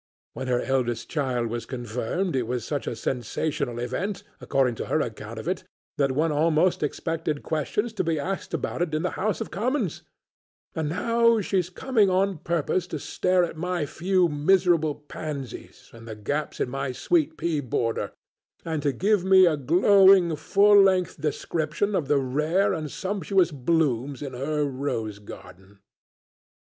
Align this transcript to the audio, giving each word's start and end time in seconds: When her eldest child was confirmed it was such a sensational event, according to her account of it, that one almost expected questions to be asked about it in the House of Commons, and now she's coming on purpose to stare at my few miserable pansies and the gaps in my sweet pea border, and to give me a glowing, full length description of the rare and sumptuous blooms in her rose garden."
When 0.33 0.47
her 0.47 0.59
eldest 0.61 1.09
child 1.09 1.45
was 1.49 1.67
confirmed 1.67 2.35
it 2.35 2.47
was 2.47 2.65
such 2.65 2.87
a 2.87 2.95
sensational 2.95 3.77
event, 3.77 4.23
according 4.39 4.73
to 4.81 4.85
her 4.87 4.99
account 4.99 5.37
of 5.37 5.47
it, 5.47 5.63
that 5.97 6.13
one 6.13 6.31
almost 6.31 6.81
expected 6.81 7.43
questions 7.43 7.93
to 7.93 8.03
be 8.03 8.19
asked 8.19 8.51
about 8.51 8.81
it 8.81 8.95
in 8.95 9.03
the 9.03 9.11
House 9.11 9.41
of 9.41 9.51
Commons, 9.51 10.01
and 10.73 10.89
now 10.89 11.39
she's 11.39 11.69
coming 11.69 12.09
on 12.09 12.39
purpose 12.39 12.87
to 12.87 12.97
stare 12.97 13.43
at 13.43 13.57
my 13.57 13.85
few 13.85 14.27
miserable 14.27 14.95
pansies 14.95 15.91
and 15.93 16.07
the 16.07 16.15
gaps 16.15 16.59
in 16.59 16.67
my 16.67 16.91
sweet 16.91 17.37
pea 17.37 17.59
border, 17.59 18.11
and 18.65 18.81
to 18.81 18.91
give 18.93 19.23
me 19.23 19.45
a 19.45 19.55
glowing, 19.55 20.35
full 20.35 20.81
length 20.81 21.21
description 21.21 21.93
of 21.93 22.07
the 22.07 22.17
rare 22.17 22.73
and 22.73 22.89
sumptuous 22.89 23.51
blooms 23.51 24.23
in 24.23 24.33
her 24.33 24.65
rose 24.65 25.19
garden." 25.19 25.77